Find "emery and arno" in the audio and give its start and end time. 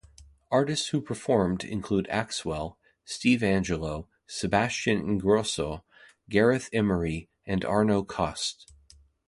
6.73-8.01